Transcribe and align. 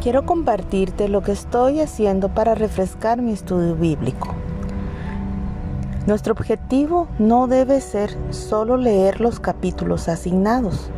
quiero 0.00 0.24
compartirte 0.24 1.08
lo 1.08 1.22
que 1.22 1.32
estoy 1.32 1.80
haciendo 1.80 2.30
para 2.30 2.54
refrescar 2.54 3.20
mi 3.20 3.32
estudio 3.32 3.76
bíblico. 3.76 4.34
Nuestro 6.06 6.32
objetivo 6.32 7.06
no 7.18 7.46
debe 7.46 7.82
ser 7.82 8.16
solo 8.30 8.78
leer 8.78 9.20
los 9.20 9.40
capítulos 9.40 10.08
asignados, 10.08 10.90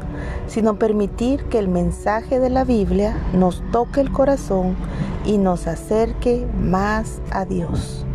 sino 0.47 0.79
permitir 0.79 1.45
que 1.47 1.59
el 1.59 1.67
mensaje 1.67 2.39
de 2.39 2.49
la 2.49 2.63
Biblia 2.63 3.17
nos 3.33 3.63
toque 3.73 4.01
el 4.01 4.13
corazón 4.13 4.77
y 5.25 5.37
nos 5.37 5.67
acerque 5.67 6.47
más 6.57 7.21
a 7.33 7.45
Dios. 7.45 8.07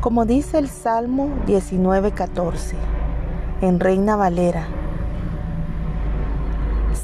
Como 0.00 0.24
dice 0.24 0.58
el 0.58 0.68
Salmo 0.68 1.30
19:14 1.46 2.76
en 3.60 3.80
Reina 3.80 4.14
Valera, 4.14 4.68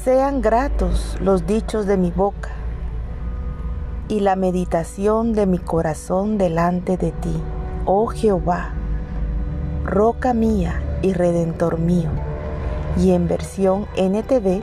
sean 0.05 0.41
gratos 0.41 1.17
los 1.19 1.45
dichos 1.45 1.85
de 1.85 1.97
mi 1.97 2.11
boca 2.11 2.62
y 4.13 4.19
la 4.19 4.35
meditación 4.35 5.33
de 5.33 5.47
mi 5.47 5.57
corazón 5.57 6.37
delante 6.37 6.97
de 6.97 7.11
ti, 7.13 7.33
oh 7.85 8.05
Jehová, 8.05 8.69
roca 9.83 10.35
mía 10.35 10.83
y 11.01 11.13
redentor 11.13 11.79
mío. 11.79 12.11
Y 12.95 13.13
en 13.13 13.27
versión 13.27 13.87
NTV, 13.97 14.61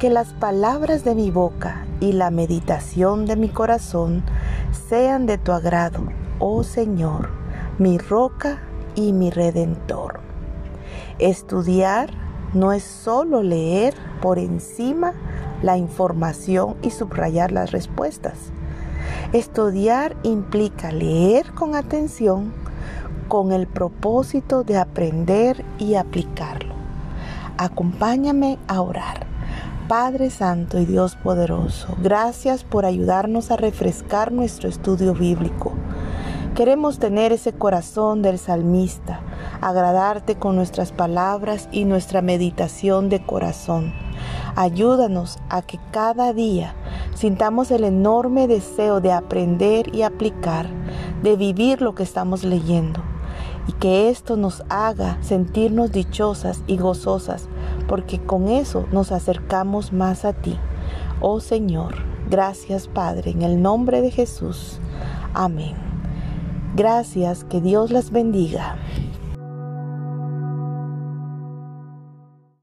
que 0.00 0.10
las 0.10 0.32
palabras 0.32 1.04
de 1.04 1.14
mi 1.14 1.30
boca 1.30 1.86
y 2.00 2.14
la 2.14 2.32
meditación 2.32 3.26
de 3.26 3.36
mi 3.36 3.48
corazón 3.48 4.24
sean 4.88 5.26
de 5.26 5.38
tu 5.38 5.52
agrado, 5.52 6.00
oh 6.40 6.64
Señor, 6.64 7.28
mi 7.78 7.96
roca 7.96 8.58
y 8.96 9.12
mi 9.12 9.30
redentor. 9.30 10.18
Estudiar 11.20 12.10
no 12.54 12.72
es 12.72 12.82
solo 12.82 13.42
leer 13.42 13.94
por 14.20 14.38
encima 14.38 15.12
la 15.62 15.76
información 15.76 16.76
y 16.82 16.90
subrayar 16.90 17.52
las 17.52 17.72
respuestas. 17.72 18.38
Estudiar 19.32 20.16
implica 20.22 20.90
leer 20.92 21.52
con 21.52 21.74
atención 21.74 22.52
con 23.28 23.52
el 23.52 23.66
propósito 23.66 24.64
de 24.64 24.78
aprender 24.78 25.64
y 25.78 25.94
aplicarlo. 25.94 26.74
Acompáñame 27.58 28.58
a 28.68 28.80
orar. 28.80 29.26
Padre 29.88 30.30
Santo 30.30 30.78
y 30.78 30.84
Dios 30.84 31.16
poderoso, 31.16 31.96
gracias 32.02 32.62
por 32.62 32.84
ayudarnos 32.84 33.50
a 33.50 33.56
refrescar 33.56 34.32
nuestro 34.32 34.68
estudio 34.68 35.14
bíblico. 35.14 35.72
Queremos 36.54 36.98
tener 36.98 37.32
ese 37.32 37.52
corazón 37.52 38.20
del 38.20 38.38
salmista, 38.38 39.20
agradarte 39.60 40.36
con 40.36 40.56
nuestras 40.56 40.92
palabras 40.92 41.68
y 41.72 41.84
nuestra 41.84 42.22
meditación 42.22 43.08
de 43.08 43.22
corazón. 43.24 43.92
Ayúdanos 44.56 45.38
a 45.48 45.62
que 45.62 45.78
cada 45.92 46.32
día 46.32 46.74
sintamos 47.14 47.70
el 47.70 47.84
enorme 47.84 48.48
deseo 48.48 49.00
de 49.00 49.12
aprender 49.12 49.94
y 49.94 50.02
aplicar, 50.02 50.66
de 51.22 51.36
vivir 51.36 51.82
lo 51.82 51.94
que 51.94 52.02
estamos 52.02 52.44
leyendo 52.44 53.02
y 53.66 53.72
que 53.72 54.08
esto 54.08 54.36
nos 54.36 54.64
haga 54.68 55.18
sentirnos 55.20 55.92
dichosas 55.92 56.62
y 56.66 56.78
gozosas, 56.78 57.48
porque 57.86 58.18
con 58.18 58.48
eso 58.48 58.86
nos 58.92 59.12
acercamos 59.12 59.92
más 59.92 60.24
a 60.24 60.32
ti. 60.32 60.58
Oh 61.20 61.40
Señor, 61.40 61.96
gracias 62.30 62.88
Padre, 62.88 63.32
en 63.32 63.42
el 63.42 63.60
nombre 63.60 64.00
de 64.00 64.10
Jesús. 64.10 64.80
Amén. 65.34 65.88
Gracias, 66.74 67.44
que 67.44 67.60
Dios 67.60 67.90
las 67.90 68.10
bendiga. 68.10 68.76